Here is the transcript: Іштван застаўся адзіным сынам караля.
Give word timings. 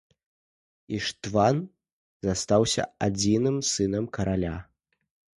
Іштван 0.99 1.59
застаўся 2.27 2.83
адзіным 3.07 3.57
сынам 3.73 4.07
караля. 4.19 4.55